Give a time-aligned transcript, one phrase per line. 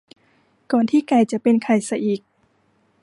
[0.71, 2.21] ก่อนที่ไก่จะเป็นไข่ซะอีก